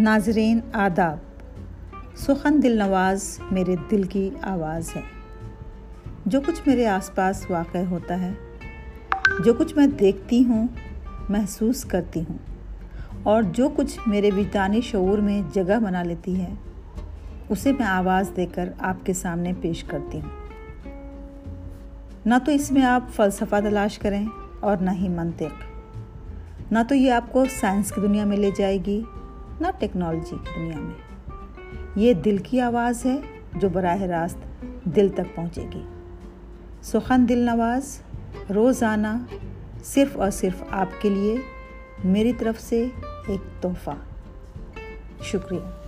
ناظرین، 0.00 0.60
آداب۔ 0.72 1.16
سخن 2.16 2.62
دل 2.62 2.78
نواز 2.78 3.40
میرے 3.50 3.76
دل 3.90 4.02
کی 4.02 4.30
آواز 4.42 4.96
ہے۔ 4.96 5.00
جو 6.26 6.40
کچھ 6.40 6.62
میرے 6.66 6.86
آس 6.86 7.14
پاس 7.14 7.50
واقع 7.50 7.78
ہوتا 7.90 8.20
ہے، 8.20 8.32
جو 9.44 9.54
کچھ 9.54 9.76
میں 9.76 9.86
دیکھتی 9.86 10.44
ہوں، 10.44 10.68
محسوس 11.28 11.84
کرتی 11.84 12.20
ہوں۔ 12.20 12.38
اور 13.22 13.42
جو 13.42 13.68
کچھ 13.76 13.98
میرے 14.06 14.30
وجدانی 14.36 14.80
شعور 14.80 15.18
میں 15.18 15.42
جگہ 15.52 15.78
بنا 15.84 16.02
لیتی 16.02 16.40
ہے، 16.40 16.54
اسے 17.48 17.72
میں 17.72 17.86
آواز 17.86 18.30
دے 18.36 18.46
کر 18.54 18.68
آپ 18.78 19.06
کے 19.06 19.12
سامنے 19.12 19.52
پیش 19.60 19.84
کرتی 19.84 20.20
ہوں۔ 20.20 20.30
نہ 22.26 22.34
تو 22.44 22.52
اس 22.52 22.72
میں 22.72 22.82
آپ 22.82 23.02
فلسفہ 23.16 23.56
تلاش 23.68 23.98
کریں 23.98 24.26
اور 24.60 24.76
نہ 24.76 24.90
ہی 24.90 25.08
منطق۔ 25.08 25.64
نہ 26.72 26.78
تو 26.88 26.94
یہ 26.94 27.12
آپ 27.12 27.32
کو 27.32 27.44
سائنس 27.60 27.92
کی 27.92 28.00
دنیا 28.00 28.24
میں 28.24 28.36
لے 28.36 28.50
جائے 28.56 28.78
گی۔ 28.86 29.02
نہ 29.60 29.66
ٹیکنالوجی 29.78 30.36
کی 30.44 30.60
دنیا 30.60 30.80
میں۔ 30.80 30.94
یہ 31.96 32.14
دل 32.14 32.36
کی 32.36 32.60
آواز 32.60 33.06
ہے 33.06 33.16
جو 33.54 33.68
براہ 33.68 34.02
راست 34.02 34.38
دل 34.84 35.08
تک 35.08 35.36
پہنچے 35.36 35.62
گی۔ 35.74 35.82
سخن 36.82 37.28
دل 37.28 37.38
نواز، 37.38 38.00
روزانہ 38.54 39.16
صرف 39.84 40.16
اور 40.16 40.30
صرف 40.30 40.62
آپ 40.70 41.02
کے 41.02 41.10
لیے، 41.10 41.36
میری 42.04 42.32
طرف 42.32 42.60
سے 42.60 42.86
ایک 43.26 43.62
تحفہ۔ 43.62 43.90
شکریہ۔ 45.22 45.87